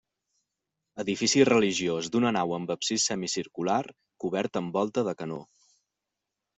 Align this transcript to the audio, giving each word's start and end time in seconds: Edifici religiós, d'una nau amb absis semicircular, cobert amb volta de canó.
Edifici 1.03 1.43
religiós, 1.49 2.09
d'una 2.17 2.33
nau 2.39 2.55
amb 2.59 2.75
absis 2.79 3.07
semicircular, 3.13 3.79
cobert 4.27 4.63
amb 4.65 4.77
volta 4.83 5.09
de 5.13 5.19
canó. 5.25 5.43